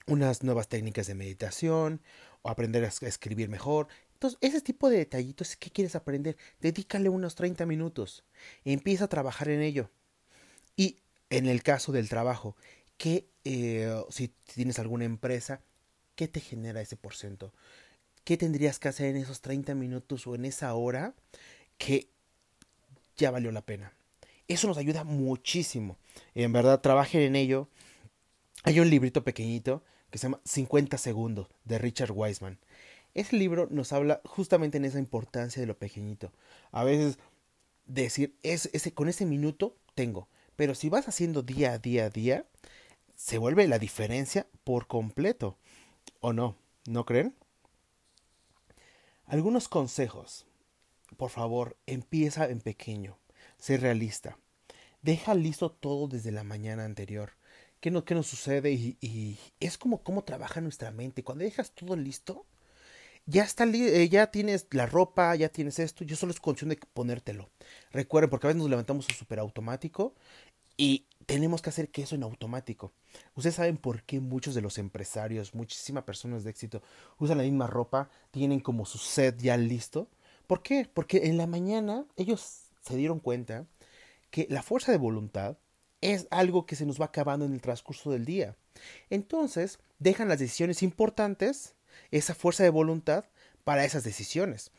unas 0.06 0.42
nuevas 0.42 0.68
técnicas 0.68 1.06
de 1.06 1.14
meditación 1.14 2.00
o 2.42 2.50
aprender 2.50 2.84
a 2.84 2.88
escribir 2.88 3.48
mejor. 3.48 3.88
Entonces, 4.14 4.38
ese 4.40 4.60
tipo 4.60 4.88
de 4.88 4.98
detallitos, 4.98 5.56
¿qué 5.56 5.70
quieres 5.70 5.96
aprender? 5.96 6.36
Dedícale 6.60 7.08
unos 7.08 7.34
30 7.34 7.66
minutos. 7.66 8.24
empieza 8.64 9.04
a 9.04 9.08
trabajar 9.08 9.48
en 9.48 9.60
ello. 9.60 9.90
Y 10.76 10.98
en 11.30 11.46
el 11.46 11.62
caso 11.62 11.92
del 11.92 12.08
trabajo, 12.08 12.56
¿qué, 12.96 13.28
eh, 13.44 13.92
si 14.10 14.28
tienes 14.54 14.78
alguna 14.78 15.04
empresa, 15.04 15.60
qué 16.14 16.28
te 16.28 16.40
genera 16.40 16.80
ese 16.80 16.96
porcentaje? 16.96 17.52
¿Qué 18.24 18.36
tendrías 18.36 18.78
que 18.78 18.88
hacer 18.88 19.06
en 19.06 19.18
esos 19.18 19.40
30 19.40 19.74
minutos 19.74 20.26
o 20.26 20.34
en 20.34 20.46
esa 20.46 20.74
hora 20.74 21.14
que 21.78 22.08
ya 23.16 23.30
valió 23.30 23.52
la 23.52 23.62
pena? 23.64 23.92
Eso 24.48 24.66
nos 24.66 24.78
ayuda 24.78 25.04
muchísimo. 25.04 25.96
En 26.34 26.52
verdad, 26.52 26.80
trabajen 26.80 27.20
en 27.20 27.36
ello. 27.36 27.68
Hay 28.64 28.80
un 28.80 28.90
librito 28.90 29.22
pequeñito 29.22 29.84
que 30.16 30.20
se 30.20 30.28
llama 30.28 30.40
50 30.46 30.96
segundos 30.96 31.48
de 31.66 31.76
Richard 31.76 32.10
Wiseman. 32.10 32.58
Ese 33.12 33.36
libro 33.36 33.68
nos 33.70 33.92
habla 33.92 34.22
justamente 34.24 34.78
en 34.78 34.86
esa 34.86 34.98
importancia 34.98 35.60
de 35.60 35.66
lo 35.66 35.76
pequeñito. 35.76 36.32
A 36.72 36.84
veces 36.84 37.18
decir, 37.84 38.34
es, 38.42 38.70
ese, 38.72 38.94
con 38.94 39.10
ese 39.10 39.26
minuto 39.26 39.76
tengo. 39.94 40.26
Pero 40.56 40.74
si 40.74 40.88
vas 40.88 41.06
haciendo 41.06 41.42
día 41.42 41.74
a 41.74 41.78
día 41.78 42.06
a 42.06 42.08
día, 42.10 42.46
se 43.14 43.36
vuelve 43.36 43.68
la 43.68 43.78
diferencia 43.78 44.46
por 44.64 44.86
completo. 44.86 45.58
¿O 46.20 46.32
no? 46.32 46.56
¿No 46.86 47.04
creen? 47.04 47.34
Algunos 49.26 49.68
consejos. 49.68 50.46
Por 51.18 51.28
favor, 51.28 51.76
empieza 51.84 52.48
en 52.48 52.62
pequeño. 52.62 53.18
Sé 53.58 53.76
realista. 53.76 54.38
Deja 55.02 55.34
listo 55.34 55.70
todo 55.70 56.08
desde 56.08 56.32
la 56.32 56.42
mañana 56.42 56.86
anterior. 56.86 57.32
¿Qué, 57.80 57.90
no, 57.90 58.04
qué 58.04 58.14
nos 58.14 58.26
sucede? 58.26 58.72
Y, 58.72 58.96
y, 59.00 59.38
es 59.60 59.78
como 59.78 60.02
cómo 60.02 60.24
trabaja 60.24 60.60
nuestra 60.60 60.90
mente. 60.90 61.22
Cuando 61.22 61.44
dejas 61.44 61.72
todo 61.72 61.96
listo, 61.96 62.46
ya 63.26 63.42
está 63.44 63.64
eh, 63.64 64.08
ya 64.08 64.30
tienes 64.30 64.66
la 64.70 64.86
ropa, 64.86 65.34
ya 65.34 65.48
tienes 65.48 65.78
esto, 65.78 66.04
yo 66.04 66.16
solo 66.16 66.32
es 66.32 66.40
cuestión 66.40 66.70
de 66.70 66.78
ponértelo. 66.94 67.50
Recuerden, 67.90 68.30
porque 68.30 68.46
a 68.46 68.48
veces 68.48 68.60
nos 68.60 68.70
levantamos 68.70 69.08
en 69.08 69.16
súper 69.16 69.40
automático 69.40 70.14
y 70.76 71.06
tenemos 71.26 71.60
que 71.60 71.70
hacer 71.70 71.90
que 71.90 72.02
eso 72.02 72.14
en 72.14 72.22
automático. 72.22 72.92
Ustedes 73.34 73.56
saben 73.56 73.76
por 73.78 74.04
qué 74.04 74.20
muchos 74.20 74.54
de 74.54 74.62
los 74.62 74.78
empresarios, 74.78 75.54
muchísimas 75.54 76.04
personas 76.04 76.44
de 76.44 76.50
éxito, 76.50 76.82
usan 77.18 77.38
la 77.38 77.44
misma 77.44 77.66
ropa, 77.66 78.10
tienen 78.30 78.60
como 78.60 78.86
su 78.86 78.98
set 78.98 79.40
ya 79.40 79.56
listo. 79.56 80.08
¿Por 80.46 80.62
qué? 80.62 80.88
Porque 80.92 81.26
en 81.26 81.36
la 81.36 81.46
mañana 81.46 82.04
ellos 82.16 82.70
se 82.82 82.96
dieron 82.96 83.18
cuenta 83.18 83.66
que 84.30 84.46
la 84.50 84.62
fuerza 84.62 84.92
de 84.92 84.98
voluntad 84.98 85.56
es 86.14 86.28
algo 86.30 86.66
que 86.66 86.76
se 86.76 86.86
nos 86.86 87.00
va 87.00 87.06
acabando 87.06 87.44
en 87.44 87.52
el 87.52 87.60
transcurso 87.60 88.10
del 88.10 88.24
día. 88.24 88.56
Entonces, 89.10 89.78
dejan 89.98 90.28
las 90.28 90.38
decisiones 90.38 90.82
importantes, 90.82 91.74
esa 92.10 92.34
fuerza 92.34 92.62
de 92.62 92.70
voluntad, 92.70 93.24
para 93.64 93.84
esas 93.84 94.04
decisiones. 94.04 94.70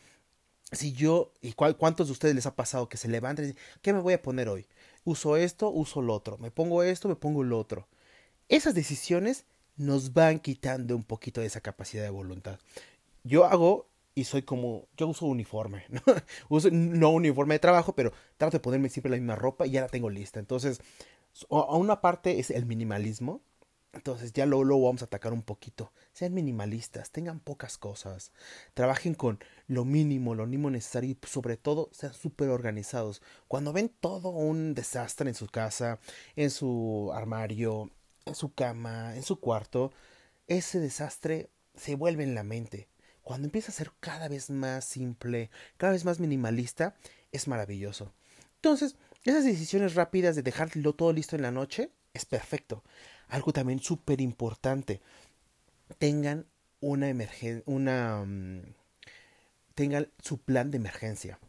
Si 0.71 0.93
yo, 0.93 1.33
y 1.41 1.53
cuántos 1.53 2.07
de 2.07 2.13
ustedes 2.13 2.35
les 2.35 2.45
ha 2.45 2.55
pasado 2.55 2.87
que 2.87 2.97
se 2.97 3.07
levanten 3.07 3.45
y 3.45 3.47
dicen, 3.49 3.63
¿qué 3.81 3.93
me 3.93 3.99
voy 3.99 4.13
a 4.13 4.21
poner 4.21 4.47
hoy? 4.47 4.67
Uso 5.03 5.37
esto, 5.37 5.69
uso 5.69 6.01
lo 6.01 6.13
otro, 6.13 6.37
me 6.37 6.51
pongo 6.51 6.83
esto, 6.83 7.09
me 7.09 7.15
pongo 7.15 7.43
lo 7.43 7.59
otro. 7.59 7.87
Esas 8.47 8.73
decisiones 8.73 9.45
nos 9.75 10.13
van 10.13 10.39
quitando 10.39 10.95
un 10.95 11.03
poquito 11.03 11.41
de 11.41 11.47
esa 11.47 11.61
capacidad 11.61 12.03
de 12.03 12.09
voluntad. 12.09 12.59
Yo 13.23 13.45
hago 13.45 13.87
y 14.15 14.23
soy 14.23 14.41
como, 14.41 14.87
yo 14.97 15.07
uso 15.07 15.25
uniforme, 15.25 15.85
¿no? 15.89 16.01
uso 16.49 16.69
no 16.71 17.11
uniforme 17.11 17.55
de 17.55 17.59
trabajo, 17.59 17.93
pero 17.93 18.11
trato 18.37 18.57
de 18.57 18.61
ponerme 18.61 18.89
siempre 18.89 19.11
la 19.11 19.17
misma 19.17 19.35
ropa 19.35 19.67
y 19.67 19.71
ya 19.71 19.81
la 19.81 19.89
tengo 19.89 20.09
lista. 20.09 20.39
Entonces, 20.39 20.81
a 21.49 21.75
una 21.75 22.01
parte 22.01 22.39
es 22.39 22.51
el 22.51 22.65
minimalismo, 22.65 23.41
entonces 23.93 24.31
ya 24.33 24.45
luego, 24.45 24.63
lo 24.63 24.81
vamos 24.81 25.01
a 25.01 25.05
atacar 25.05 25.33
un 25.33 25.41
poquito. 25.41 25.91
Sean 26.13 26.33
minimalistas, 26.33 27.11
tengan 27.11 27.39
pocas 27.39 27.77
cosas, 27.77 28.31
trabajen 28.73 29.15
con 29.15 29.39
lo 29.67 29.85
mínimo, 29.85 30.35
lo 30.35 30.45
mínimo 30.45 30.69
necesario 30.69 31.09
y 31.09 31.17
sobre 31.27 31.57
todo 31.57 31.89
sean 31.91 32.13
súper 32.13 32.49
organizados. 32.49 33.21
Cuando 33.47 33.73
ven 33.73 33.89
todo 33.89 34.29
un 34.29 34.75
desastre 34.75 35.29
en 35.29 35.35
su 35.35 35.47
casa, 35.47 35.99
en 36.35 36.51
su 36.51 37.11
armario, 37.13 37.89
en 38.25 38.35
su 38.35 38.53
cama, 38.53 39.15
en 39.15 39.23
su 39.23 39.39
cuarto, 39.39 39.91
ese 40.47 40.79
desastre 40.79 41.49
se 41.75 41.95
vuelve 41.95 42.23
en 42.23 42.35
la 42.35 42.43
mente. 42.43 42.89
Cuando 43.23 43.47
empieza 43.47 43.71
a 43.71 43.75
ser 43.75 43.91
cada 43.99 44.27
vez 44.27 44.49
más 44.49 44.85
simple, 44.85 45.49
cada 45.77 45.93
vez 45.93 46.05
más 46.05 46.19
minimalista, 46.19 46.95
es 47.31 47.47
maravilloso. 47.47 48.13
Entonces, 48.55 48.95
esas 49.23 49.43
decisiones 49.43 49.95
rápidas 49.95 50.35
de 50.35 50.43
dejarlo 50.43 50.93
todo 50.93 51.13
listo 51.13 51.35
en 51.35 51.41
la 51.41 51.51
noche 51.51 51.91
es 52.13 52.25
perfecto. 52.25 52.83
Algo 53.27 53.53
también 53.53 53.79
súper 53.79 54.21
importante. 54.21 55.01
Tengan 55.97 56.45
una 56.79 57.09
emergencia, 57.09 57.63
una... 57.65 58.23
Mm, 58.25 58.73
tengan 59.75 60.11
su 60.19 60.39
plan 60.39 60.71
de 60.71 60.77
emergencia. 60.77 61.39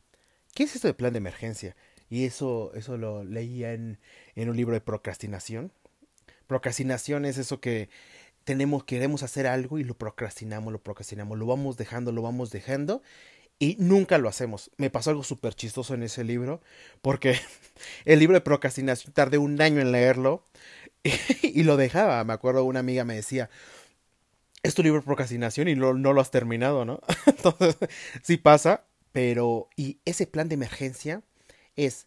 ¿Qué 0.55 0.65
es 0.65 0.75
esto 0.75 0.89
de 0.89 0.95
plan 0.95 1.13
de 1.13 1.19
emergencia? 1.19 1.77
Y 2.11 2.25
eso, 2.25 2.73
eso 2.75 2.97
lo 2.97 3.25
leía 3.25 3.73
en, 3.73 3.99
en 4.35 4.51
un 4.51 4.57
libro 4.57 4.75
de 4.75 4.81
procrastinación. 4.81 5.73
Procrastinación 6.47 7.25
es 7.25 7.39
eso 7.39 7.61
que 7.61 7.89
tenemos, 8.45 8.85
queremos 8.85 9.23
hacer 9.23 9.47
algo 9.47 9.79
y 9.79 9.85
lo 9.85 9.97
procrastinamos, 9.97 10.73
lo 10.73 10.83
procrastinamos, 10.83 11.39
lo 11.39 11.47
vamos 11.47 11.77
dejando, 11.77 12.13
lo 12.13 12.23
vamos 12.23 12.51
dejando 12.51 13.03
y 13.59 13.77
nunca 13.79 14.19
lo 14.19 14.29
hacemos. 14.29 14.71
Me 14.77 14.91
pasó 14.91 15.11
algo 15.11 15.25
súper 15.25 15.55
chistoso 15.55 15.95
en 15.95 16.03
ese 16.03 16.25
libro, 16.25 16.61
porque 17.03 17.39
el 18.05 18.19
libro 18.19 18.35
de 18.35 18.41
procrastinación 18.41 19.13
tardé 19.13 19.39
un 19.39 19.61
año 19.61 19.81
en 19.81 19.93
leerlo 19.93 20.45
y, 21.43 21.63
lo 21.65 21.77
dejaba. 21.77 22.23
Me 22.25 22.33
acuerdo 22.33 22.65
una 22.65 22.81
amiga 22.81 23.05
me 23.05 23.15
decía, 23.15 23.51
es 24.63 24.75
tu 24.75 24.83
libro 24.83 25.01
de 25.01 25.07
procrastinación 25.07 25.69
y 25.69 25.75
no, 25.75 25.93
lo 25.93 26.21
has 26.21 26.31
terminado, 26.31 26.85
¿no? 26.85 27.01
Entonces, 27.27 27.77
sí 28.23 28.37
pasa, 28.37 28.85
pero 29.13 29.69
y 29.77 29.99
ese 30.05 30.27
plan 30.27 30.49
de 30.49 30.55
emergencia 30.55 31.23
es 31.77 32.07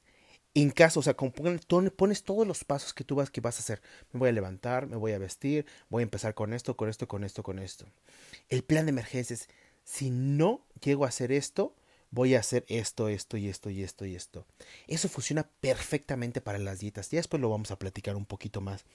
en 0.54 0.70
caso, 0.70 1.00
o 1.00 1.04
sea, 1.04 1.16
pones 1.16 2.24
todos 2.24 2.46
los 2.46 2.66
pasos 2.66 2.94
que 2.94 3.06
tú 3.06 3.16
vas 3.16 3.30
que 3.30 3.40
vas 3.40 3.56
a 3.58 3.60
hacer. 3.60 3.82
Me 4.12 4.20
voy 4.20 4.30
a 4.30 4.34
levantar, 4.34 4.86
me 4.86 4.98
voy 4.98 5.14
a 5.14 5.18
vestir, 5.18 5.66
voy 5.90 6.02
a 6.02 6.04
empezar 6.04 6.34
con 6.34 6.54
esto, 6.54 6.76
con 6.76 6.90
esto, 6.90 7.08
con 7.08 7.24
esto, 7.24 7.42
con 7.42 7.58
esto. 7.58 7.86
El 8.50 8.62
plan 8.64 8.86
de 8.86 8.90
emergencia 8.90 9.34
es 9.34 9.48
si 9.86 10.12
no 10.12 10.66
llego 10.82 11.06
a 11.06 11.10
hacer 11.10 11.32
esto, 11.32 11.76
voy 12.12 12.36
a 12.36 12.40
hacer 12.40 12.66
esto, 12.68 13.08
esto 13.08 13.38
y 13.38 13.48
esto 13.48 13.70
y 13.70 13.84
esto 13.84 14.06
y 14.06 14.16
esto. 14.16 14.46
Eso 14.88 15.10
funciona 15.10 15.50
perfectamente 15.62 16.42
para 16.42 16.60
las 16.60 16.80
dietas. 16.80 17.10
Ya 17.10 17.20
después 17.20 17.42
lo 17.42 17.50
vamos 17.50 17.72
a 17.72 17.80
platicar 17.80 18.16
un 18.16 18.26
poquito 18.26 18.62
más. 18.62 18.86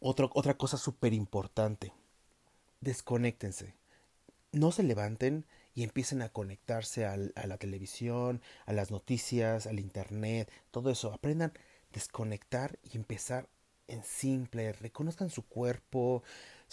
otra 0.00 0.56
cosa 0.56 0.76
súper 0.78 1.12
importante. 1.12 1.92
Desconéctense. 2.80 3.74
No 4.52 4.72
se 4.72 4.82
levanten 4.82 5.46
y 5.74 5.84
empiecen 5.84 6.22
a 6.22 6.28
conectarse 6.28 7.06
a 7.06 7.16
la 7.16 7.56
televisión, 7.56 8.42
a 8.66 8.72
las 8.72 8.90
noticias, 8.90 9.66
al 9.66 9.78
internet, 9.78 10.50
todo 10.70 10.90
eso. 10.90 11.12
Aprendan 11.12 11.50
a 11.50 11.60
desconectar 11.92 12.78
y 12.82 12.96
empezar 12.96 13.48
en 13.88 14.04
simple. 14.04 14.72
Reconozcan 14.72 15.30
su 15.30 15.46
cuerpo, 15.46 16.22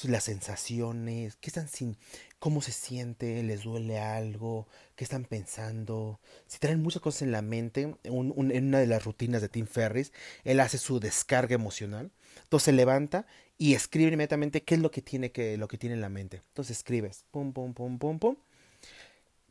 las 0.07 0.23
sensaciones, 0.23 1.35
qué 1.35 1.49
están 1.49 1.67
sin, 1.67 1.97
cómo 2.39 2.61
se 2.61 2.71
siente, 2.71 3.43
les 3.43 3.63
duele 3.63 3.99
algo, 3.99 4.67
qué 4.95 5.03
están 5.03 5.25
pensando. 5.25 6.19
Si 6.47 6.59
traen 6.59 6.81
muchas 6.81 7.01
cosas 7.01 7.23
en 7.23 7.31
la 7.31 7.41
mente, 7.41 7.95
en 8.03 8.33
una 8.35 8.79
de 8.79 8.87
las 8.87 9.03
rutinas 9.03 9.41
de 9.41 9.49
Tim 9.49 9.67
Ferris, 9.67 10.13
él 10.45 10.59
hace 10.61 10.77
su 10.77 10.99
descarga 10.99 11.55
emocional. 11.55 12.11
Entonces 12.43 12.65
se 12.65 12.71
levanta 12.71 13.25
y 13.57 13.73
escribe 13.73 14.11
inmediatamente 14.13 14.63
qué 14.63 14.75
es 14.75 14.81
lo 14.81 14.91
que 14.91 15.01
tiene 15.01 15.31
que, 15.31 15.57
lo 15.57 15.67
que 15.67 15.77
tiene 15.77 15.95
en 15.95 16.01
la 16.01 16.09
mente. 16.09 16.41
Entonces 16.47 16.77
escribes, 16.77 17.25
pum, 17.31 17.51
pum, 17.51 17.73
pum, 17.73 17.99
pum, 17.99 18.19
pum. 18.19 18.35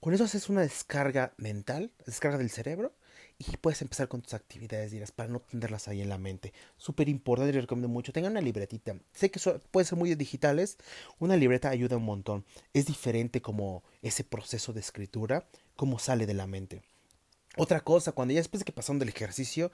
Con 0.01 0.15
eso 0.15 0.25
haces 0.25 0.49
una 0.49 0.63
descarga 0.63 1.35
mental, 1.37 1.93
descarga 2.07 2.39
del 2.39 2.51
cerebro, 2.51 2.93
y 3.39 3.57
puedes 3.57 3.83
empezar 3.83 4.09
con 4.09 4.23
tus 4.23 4.35
actividades 4.35 4.91
dirás 4.91 5.13
para 5.13 5.29
no 5.29 5.41
tenerlas 5.41 5.89
ahí 5.89 6.01
en 6.01 6.09
la 6.09 6.19
mente. 6.19 6.53
Súper 6.77 7.09
importante, 7.09 7.53
les 7.53 7.63
recomiendo 7.63 7.89
mucho. 7.89 8.13
Tengan 8.13 8.33
una 8.33 8.41
libretita. 8.41 8.97
Sé 9.13 9.31
que 9.31 9.39
eso 9.39 9.61
puede 9.71 9.87
ser 9.87 9.97
muy 9.97 10.15
digitales. 10.15 10.77
Una 11.19 11.37
libreta 11.37 11.71
ayuda 11.71 11.97
un 11.97 12.05
montón. 12.05 12.45
Es 12.73 12.87
diferente 12.87 13.41
como 13.41 13.85
ese 14.03 14.25
proceso 14.25 14.73
de 14.73 14.81
escritura, 14.81 15.47
cómo 15.77 15.99
sale 15.99 16.27
de 16.27 16.35
la 16.35 16.47
mente. 16.47 16.83
Otra 17.57 17.81
cosa, 17.81 18.13
cuando 18.13 18.35
ya 18.35 18.41
después 18.41 18.61
de 18.61 18.65
que 18.65 18.73
pasaron 18.73 18.99
del 18.99 19.09
ejercicio, 19.09 19.73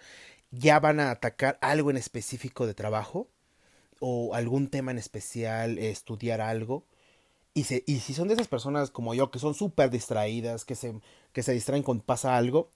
ya 0.50 0.80
van 0.80 1.00
a 1.00 1.10
atacar 1.10 1.58
algo 1.60 1.90
en 1.90 1.96
específico 1.96 2.66
de 2.66 2.74
trabajo 2.74 3.28
o 4.00 4.34
algún 4.34 4.68
tema 4.68 4.90
en 4.90 4.98
especial, 4.98 5.78
estudiar 5.78 6.40
algo. 6.40 6.86
Y 7.54 7.64
si 7.64 8.14
son 8.14 8.28
de 8.28 8.34
esas 8.34 8.48
personas 8.48 8.90
como 8.90 9.14
yo 9.14 9.30
que 9.30 9.38
son 9.38 9.54
súper 9.54 9.88
distraídas, 9.90 10.64
que 10.64 10.74
se, 10.74 11.00
que 11.32 11.42
se 11.42 11.52
distraen 11.52 11.84
cuando 11.84 12.04
pasa 12.04 12.36
algo, 12.36 12.72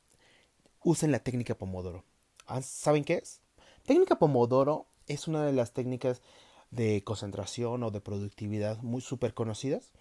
usen 0.82 1.12
la 1.12 1.18
técnica 1.20 1.56
Pomodoro. 1.56 2.04
Ah, 2.46 2.62
¿Saben 2.62 3.04
qué 3.04 3.14
es? 3.14 3.40
Técnica 3.84 4.18
Pomodoro 4.18 4.86
es 5.06 5.28
una 5.28 5.44
de 5.44 5.52
las 5.52 5.72
técnicas 5.72 6.22
de 6.70 7.02
concentración 7.04 7.82
o 7.82 7.90
de 7.90 8.00
productividad 8.00 8.78
muy 8.82 9.00
súper 9.00 9.34
conocidas. 9.34 9.92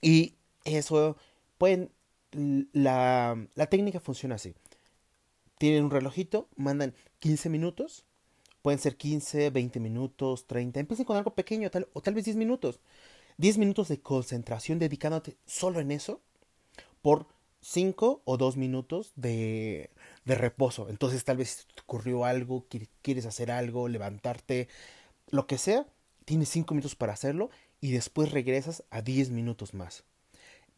Y 0.00 0.36
eso 0.64 1.16
pueden... 1.58 1.90
La, 2.32 3.36
la 3.54 3.66
técnica 3.66 4.00
funciona 4.00 4.36
así. 4.36 4.54
Tienen 5.58 5.84
un 5.84 5.90
relojito, 5.90 6.48
mandan 6.56 6.94
15 7.18 7.50
minutos. 7.50 8.06
Pueden 8.62 8.80
ser 8.80 8.96
15, 8.96 9.50
20 9.50 9.80
minutos, 9.80 10.46
30. 10.46 10.80
Empiecen 10.80 11.04
con 11.04 11.16
algo 11.16 11.34
pequeño 11.34 11.70
tal, 11.70 11.88
o 11.92 12.00
tal 12.00 12.14
vez 12.14 12.24
10 12.24 12.36
minutos. 12.36 12.80
10 13.36 13.58
minutos 13.58 13.88
de 13.88 14.00
concentración 14.00 14.78
dedicándote 14.78 15.36
solo 15.46 15.80
en 15.80 15.90
eso 15.90 16.20
por 17.02 17.26
5 17.62 18.22
o 18.24 18.36
2 18.36 18.56
minutos 18.56 19.12
de, 19.16 19.90
de, 20.24 20.34
reposo. 20.34 20.88
Entonces 20.88 21.24
tal 21.24 21.38
vez 21.38 21.66
te 21.74 21.80
ocurrió 21.82 22.24
algo, 22.24 22.66
quieres 23.02 23.26
hacer 23.26 23.50
algo, 23.50 23.88
levantarte, 23.88 24.68
lo 25.30 25.46
que 25.46 25.58
sea, 25.58 25.86
tienes 26.24 26.48
5 26.50 26.74
minutos 26.74 26.96
para 26.96 27.12
hacerlo 27.12 27.50
y 27.80 27.92
después 27.92 28.32
regresas 28.32 28.84
a 28.90 29.00
10 29.00 29.30
minutos 29.30 29.74
más. 29.74 30.04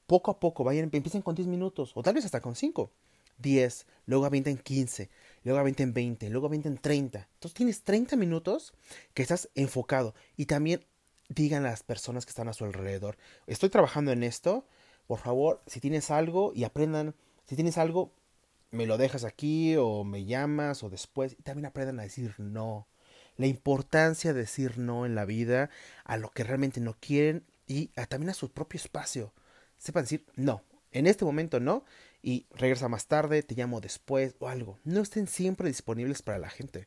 Poco 0.06 0.30
a 0.30 0.38
poco, 0.38 0.64
vayan, 0.64 0.90
empiecen 0.92 1.22
con 1.22 1.34
10 1.34 1.48
minutos 1.48 1.92
o 1.94 2.02
tal 2.02 2.14
vez 2.14 2.24
hasta 2.24 2.40
con 2.40 2.54
5. 2.54 2.90
10, 3.38 3.86
luego 4.06 4.26
avienten 4.26 4.58
15, 4.58 5.10
luego 5.42 5.58
avienten 5.58 5.92
20, 5.92 6.30
luego 6.30 6.46
avienten 6.46 6.78
30. 6.78 7.28
Entonces 7.34 7.54
tienes 7.54 7.82
30 7.82 8.16
minutos 8.16 8.74
que 9.12 9.22
estás 9.22 9.48
enfocado 9.54 10.14
y 10.36 10.46
también 10.46 10.84
digan 11.28 11.64
a 11.64 11.70
las 11.70 11.82
personas 11.82 12.26
que 12.26 12.30
están 12.30 12.48
a 12.48 12.52
su 12.52 12.64
alrededor, 12.64 13.16
estoy 13.46 13.70
trabajando 13.70 14.12
en 14.12 14.22
esto, 14.22 14.66
por 15.06 15.18
favor, 15.18 15.62
si 15.66 15.80
tienes 15.80 16.10
algo 16.10 16.52
y 16.54 16.64
aprendan, 16.64 17.14
si 17.46 17.56
tienes 17.56 17.78
algo, 17.78 18.12
me 18.70 18.86
lo 18.86 18.98
dejas 18.98 19.24
aquí 19.24 19.76
o 19.76 20.04
me 20.04 20.24
llamas 20.24 20.82
o 20.82 20.90
después 20.90 21.36
y 21.38 21.42
también 21.42 21.66
aprendan 21.66 22.00
a 22.00 22.04
decir 22.04 22.34
no. 22.38 22.88
La 23.36 23.46
importancia 23.46 24.32
de 24.32 24.40
decir 24.40 24.78
no 24.78 25.06
en 25.06 25.14
la 25.14 25.24
vida 25.24 25.70
a 26.04 26.16
lo 26.16 26.30
que 26.30 26.44
realmente 26.44 26.80
no 26.80 26.96
quieren 26.98 27.44
y 27.66 27.88
también 28.08 28.30
a 28.30 28.34
su 28.34 28.50
propio 28.50 28.78
espacio. 28.78 29.32
Sepan 29.78 30.04
decir 30.04 30.24
no, 30.36 30.62
en 30.92 31.06
este 31.06 31.24
momento 31.24 31.60
no 31.60 31.84
y 32.22 32.46
regresa 32.52 32.88
más 32.88 33.06
tarde, 33.06 33.42
te 33.42 33.54
llamo 33.54 33.80
después 33.80 34.34
o 34.38 34.48
algo. 34.48 34.78
No 34.84 35.02
estén 35.02 35.26
siempre 35.26 35.68
disponibles 35.68 36.22
para 36.22 36.38
la 36.38 36.48
gente. 36.48 36.86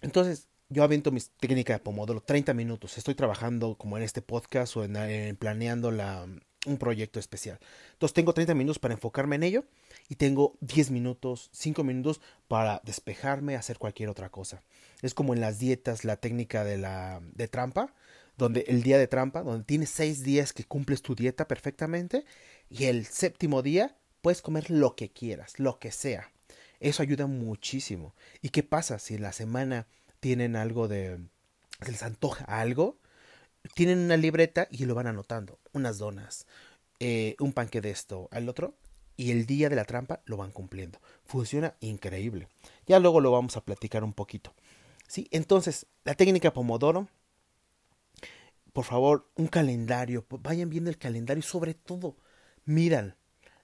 Entonces, 0.00 0.48
yo 0.68 0.82
aviento 0.82 1.12
mis 1.12 1.30
técnicas 1.30 1.78
de 1.78 1.84
Pomodoro 1.84 2.20
30 2.20 2.52
minutos. 2.54 2.98
Estoy 2.98 3.14
trabajando 3.14 3.76
como 3.76 3.96
en 3.96 4.02
este 4.02 4.22
podcast 4.22 4.76
o 4.76 4.84
en 4.84 5.36
planeando 5.36 5.90
la, 5.90 6.26
un 6.68 6.78
proyecto 6.78 7.18
especial. 7.18 7.58
Entonces 7.92 8.14
tengo 8.14 8.32
30 8.34 8.54
minutos 8.54 8.78
para 8.78 8.94
enfocarme 8.94 9.36
en 9.36 9.42
ello 9.42 9.64
y 10.08 10.16
tengo 10.16 10.56
10 10.60 10.90
minutos, 10.90 11.50
5 11.52 11.84
minutos 11.84 12.20
para 12.46 12.80
despejarme, 12.84 13.56
hacer 13.56 13.78
cualquier 13.78 14.08
otra 14.08 14.30
cosa. 14.30 14.62
Es 15.02 15.14
como 15.14 15.34
en 15.34 15.40
las 15.40 15.58
dietas, 15.58 16.04
la 16.04 16.16
técnica 16.16 16.64
de 16.64 16.78
la 16.78 17.20
de 17.34 17.48
trampa, 17.48 17.94
donde 18.36 18.64
el 18.68 18.82
día 18.82 18.98
de 18.98 19.08
trampa, 19.08 19.42
donde 19.42 19.64
tienes 19.64 19.90
6 19.90 20.22
días 20.22 20.52
que 20.52 20.64
cumples 20.64 21.02
tu 21.02 21.14
dieta 21.14 21.48
perfectamente 21.48 22.24
y 22.70 22.84
el 22.84 23.06
séptimo 23.06 23.62
día 23.62 23.96
puedes 24.22 24.42
comer 24.42 24.70
lo 24.70 24.94
que 24.94 25.10
quieras, 25.10 25.58
lo 25.58 25.78
que 25.78 25.90
sea. 25.90 26.30
Eso 26.80 27.02
ayuda 27.02 27.26
muchísimo. 27.26 28.14
¿Y 28.40 28.50
qué 28.50 28.62
pasa 28.62 28.98
si 28.98 29.14
en 29.14 29.22
la 29.22 29.32
semana 29.32 29.86
tienen 30.20 30.54
algo 30.54 30.86
de 30.86 31.18
se 31.84 31.92
les 31.92 32.02
antoja 32.02 32.44
algo, 32.44 32.98
tienen 33.74 33.98
una 33.98 34.16
libreta 34.16 34.68
y 34.70 34.84
lo 34.84 34.94
van 34.94 35.06
anotando. 35.06 35.58
Unas 35.72 35.98
donas, 35.98 36.46
eh, 37.00 37.36
un 37.40 37.52
panque 37.52 37.80
de 37.80 37.90
esto, 37.90 38.28
al 38.30 38.48
otro. 38.48 38.74
Y 39.16 39.32
el 39.32 39.46
día 39.46 39.68
de 39.68 39.76
la 39.76 39.84
trampa 39.84 40.20
lo 40.26 40.36
van 40.36 40.52
cumpliendo. 40.52 41.00
Funciona 41.24 41.74
increíble. 41.80 42.48
Ya 42.86 43.00
luego 43.00 43.20
lo 43.20 43.32
vamos 43.32 43.56
a 43.56 43.64
platicar 43.64 44.04
un 44.04 44.12
poquito. 44.12 44.54
¿Sí? 45.08 45.26
Entonces, 45.32 45.86
la 46.04 46.14
técnica 46.14 46.52
Pomodoro. 46.52 47.08
Por 48.72 48.84
favor, 48.84 49.28
un 49.34 49.48
calendario. 49.48 50.24
Vayan 50.30 50.70
viendo 50.70 50.88
el 50.88 50.98
calendario 50.98 51.42
sobre 51.42 51.74
todo, 51.74 52.16
miran 52.64 53.16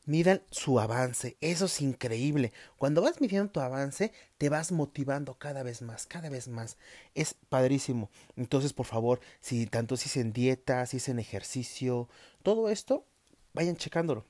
midan 0.07 0.43
su 0.51 0.81
avance. 0.81 1.37
Eso 1.41 1.67
es 1.67 1.81
increíble. 1.81 2.53
Cuando 2.77 3.03
vas 3.03 3.21
midiendo 3.21 3.51
tu 3.51 3.61
avance, 3.61 4.13
te 4.39 4.49
vas 4.49 4.73
motivando 4.73 5.35
cada 5.35 5.63
vez 5.63 5.83
más, 5.83 6.07
cada 6.07 6.29
vez 6.29 6.49
más. 6.49 6.77
Es 7.15 7.35
padrísimo. 7.49 8.11
Entonces, 8.37 8.73
por 8.73 8.87
favor, 8.87 9.21
si 9.41 9.67
tanto 9.67 9.97
si 9.97 10.09
es 10.09 10.17
en 10.17 10.33
dieta, 10.33 10.87
si 10.87 10.99
es 10.99 11.09
en 11.09 11.19
ejercicio, 11.19 12.09
todo 12.43 12.69
esto, 12.69 13.07
vayan 13.53 13.77
checándolo. 13.77 14.25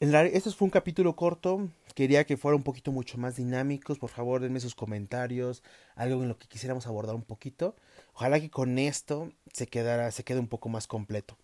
este 0.00 0.50
fue 0.50 0.66
un 0.66 0.70
capítulo 0.70 1.16
corto. 1.16 1.68
Quería 1.94 2.24
que 2.24 2.36
fuera 2.36 2.56
un 2.56 2.62
poquito 2.62 2.92
mucho 2.92 3.18
más 3.18 3.36
dinámicos. 3.36 3.98
Por 3.98 4.10
favor, 4.10 4.40
denme 4.40 4.60
sus 4.60 4.74
comentarios. 4.74 5.62
Algo 5.96 6.22
en 6.22 6.28
lo 6.28 6.38
que 6.38 6.46
quisiéramos 6.46 6.86
abordar 6.86 7.16
un 7.16 7.24
poquito. 7.24 7.74
Ojalá 8.14 8.40
que 8.40 8.50
con 8.50 8.78
esto 8.78 9.32
se 9.52 9.66
quedara, 9.66 10.10
se 10.12 10.24
quede 10.24 10.38
un 10.38 10.48
poco 10.48 10.68
más 10.68 10.86
completo. 10.86 11.36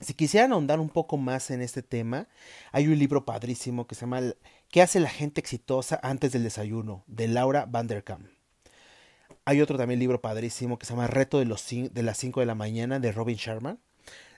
Si 0.00 0.14
quisieran 0.14 0.52
ahondar 0.52 0.80
un 0.80 0.88
poco 0.88 1.18
más 1.18 1.50
en 1.50 1.60
este 1.60 1.82
tema, 1.82 2.26
hay 2.72 2.88
un 2.88 2.98
libro 2.98 3.26
padrísimo 3.26 3.86
que 3.86 3.94
se 3.94 4.02
llama 4.02 4.22
¿Qué 4.70 4.80
hace 4.80 4.98
la 4.98 5.10
gente 5.10 5.40
exitosa 5.40 6.00
antes 6.02 6.32
del 6.32 6.42
desayuno? 6.42 7.04
de 7.06 7.28
Laura 7.28 7.66
Vanderkam. 7.66 8.30
Hay 9.44 9.60
otro 9.60 9.76
también 9.76 10.00
libro 10.00 10.22
padrísimo 10.22 10.78
que 10.78 10.86
se 10.86 10.94
llama 10.94 11.06
Reto 11.06 11.38
de, 11.38 11.90
de 11.92 12.02
las 12.02 12.16
5 12.16 12.40
de 12.40 12.46
la 12.46 12.54
mañana 12.54 12.98
de 12.98 13.12
Robin 13.12 13.36
Sharma. 13.36 13.76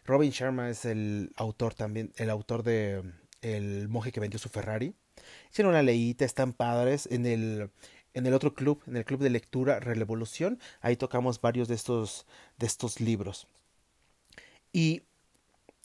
Robin 0.05 0.33
Sharma 0.33 0.69
es 0.69 0.85
el 0.85 1.31
autor 1.37 1.75
también, 1.75 2.13
el 2.17 2.31
autor 2.31 2.65
de 2.65 3.03
El 3.41 3.89
monje 3.89 4.11
que 4.11 4.19
vendió 4.19 4.41
su 4.41 4.49
Ferrari. 4.49 4.95
Hicieron 5.53 5.71
una 5.71 5.83
leíta, 5.83 6.25
están 6.25 6.55
padres. 6.55 7.07
En 7.11 7.25
el, 7.25 7.71
en 8.15 8.27
el 8.27 8.35
otro 8.35 8.55
club, 8.55 8.83
en 8.89 8.97
el 8.97 9.05
club 9.05 9.21
de 9.21 9.31
lectura 9.31 9.79
Revolución, 9.79 10.59
ahí 10.81 10.97
tocamos 10.97 11.41
varios 11.41 11.69
de 11.69 11.77
estos, 11.77 12.27
de 12.59 12.67
estos 12.67 13.01
libros. 13.01 13.47
Y 14.73 15.03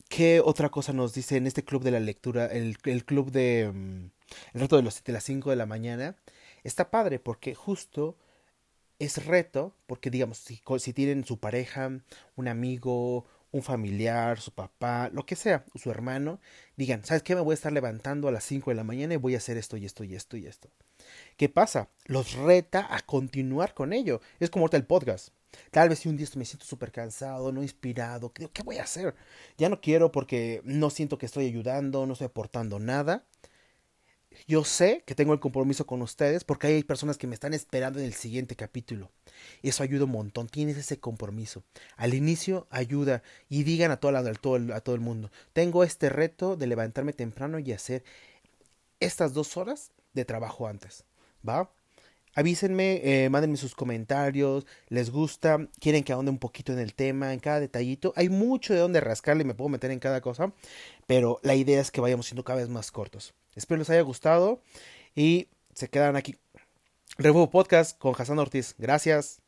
¿Qué 0.10 0.42
otra 0.44 0.70
cosa 0.70 0.94
nos 0.94 1.14
dice 1.14 1.38
en 1.38 1.48
este 1.48 1.64
club 1.64 1.84
de 1.84 1.92
la 1.92 2.00
lectura? 2.00 2.46
El, 2.48 2.78
club 2.78 3.32
de... 3.32 3.72
Mm, 3.74 4.10
el 4.54 4.62
reto 4.62 4.78
de, 4.78 4.84
los, 4.84 5.04
de 5.04 5.14
las 5.14 5.24
5 5.24 5.50
de 5.50 5.56
la 5.56 5.66
mañana. 5.66 6.16
Está 6.64 6.90
padre 6.90 7.20
porque 7.20 7.56
justo 7.56 8.18
es 9.00 9.26
reto, 9.26 9.76
porque 9.86 10.10
digamos, 10.10 10.38
si, 10.38 10.62
si 10.80 10.94
tienen 10.94 11.24
su 11.24 11.40
pareja, 11.40 11.92
un 12.36 12.48
amigo, 12.48 13.26
un 13.52 13.64
familiar, 13.64 14.40
su 14.40 14.52
papá, 14.52 15.10
lo 15.14 15.26
que 15.26 15.36
sea, 15.36 15.66
su 15.76 15.92
hermano, 15.92 16.40
digan, 16.76 17.06
¿sabes 17.06 17.24
qué? 17.24 17.36
Me 17.36 17.42
voy 17.42 17.54
a 17.54 17.56
estar 17.56 17.72
levantando 17.72 18.28
a 18.28 18.32
las 18.32 18.44
5 18.46 18.72
de 18.72 18.76
la 18.76 18.84
mañana 18.84 19.14
y 19.14 19.18
voy 19.18 19.36
a 19.36 19.38
hacer 19.38 19.58
esto 19.58 19.78
y 19.78 19.86
esto 19.86 20.04
y 20.04 20.16
esto 20.16 20.38
y 20.38 20.48
esto. 20.48 20.70
¿Qué 21.38 21.50
pasa? 21.50 21.90
Los 22.06 22.34
reta 22.34 22.88
a 22.90 23.02
continuar 23.02 23.74
con 23.74 23.94
ello. 23.94 24.22
Es 24.40 24.50
como 24.50 24.64
ahorita 24.64 24.78
el 24.78 24.86
podcast. 24.86 25.30
Tal 25.72 25.90
vez 25.90 26.00
si 26.00 26.10
un 26.10 26.18
día 26.18 26.28
me 26.36 26.46
siento 26.46 26.66
súper 26.66 26.92
cansado, 26.92 27.52
no 27.52 27.62
inspirado, 27.64 28.34
creo, 28.34 28.52
¿qué 28.52 28.64
voy 28.64 28.78
a 28.78 28.84
hacer? 28.84 29.16
Ya 29.58 29.70
no 29.70 29.82
quiero 29.82 30.12
porque 30.12 30.62
no 30.64 30.90
siento 30.90 31.18
que 31.18 31.26
estoy 31.26 31.46
ayudando, 31.46 32.06
no 32.06 32.14
estoy 32.14 32.26
aportando 32.28 32.80
nada. 32.80 33.26
Yo 34.48 34.64
sé 34.64 35.04
que 35.06 35.16
tengo 35.16 35.34
el 35.34 35.40
compromiso 35.40 35.86
con 35.86 36.02
ustedes 36.02 36.44
porque 36.44 36.68
hay 36.68 36.84
personas 36.84 37.18
que 37.18 37.28
me 37.28 37.34
están 37.34 37.54
esperando 37.54 38.00
en 38.00 38.06
el 38.06 38.14
siguiente 38.14 38.56
capítulo. 38.56 39.10
Eso 39.64 39.84
ayuda 39.84 40.06
un 40.06 40.12
montón, 40.12 40.48
tienes 40.48 40.78
ese 40.78 41.00
compromiso. 41.00 41.64
Al 41.96 42.14
inicio 42.14 42.68
ayuda 42.70 43.24
y 43.50 43.64
digan 43.64 43.92
a 43.92 43.98
todo, 43.98 44.16
a 44.16 44.20
a 44.20 44.82
todo 44.82 44.96
el 44.96 45.02
mundo, 45.02 45.32
tengo 45.54 45.84
este 45.84 46.10
reto 46.10 46.56
de 46.56 46.68
levantarme 46.68 47.14
temprano 47.14 47.60
y 47.60 47.72
hacer 47.72 48.04
estas 49.00 49.34
dos 49.34 49.58
horas 49.58 49.92
de 50.14 50.26
trabajo 50.26 50.68
antes. 50.68 51.06
¿Va? 51.48 51.72
Avísenme, 52.38 53.02
eh, 53.04 53.32
mándenme 53.32 53.58
sus 53.58 53.74
comentarios, 53.74 54.68
les 54.90 55.10
gusta, 55.10 55.58
quieren 55.80 56.04
que 56.04 56.14
ahonde 56.14 56.30
un 56.30 56.38
poquito 56.38 56.72
en 56.72 56.78
el 56.78 56.94
tema, 56.94 57.34
en 57.34 57.40
cada 57.40 57.60
detallito. 57.60 58.14
Hay 58.16 58.30
mucho 58.30 58.76
de 58.76 58.80
donde 58.80 59.02
rascarle, 59.02 59.44
me 59.44 59.56
puedo 59.56 59.70
meter 59.70 59.90
en 59.90 59.98
cada 59.98 60.22
cosa, 60.22 60.54
pero 61.08 61.40
la 61.42 61.56
idea 61.56 61.82
es 61.82 61.90
que 61.90 62.00
vayamos 62.00 62.28
siendo 62.28 62.44
cada 62.44 62.60
vez 62.60 62.70
más 62.70 62.92
cortos. 62.92 63.34
Espero 63.56 63.80
les 63.80 63.90
haya 63.90 64.02
gustado 64.02 64.62
y 65.16 65.48
se 65.74 65.90
quedan 65.90 66.16
aquí. 66.16 66.36
Revuelvo 67.18 67.50
Podcast 67.50 67.98
con 67.98 68.14
Hassan 68.16 68.38
Ortiz. 68.38 68.76
Gracias. 68.78 69.42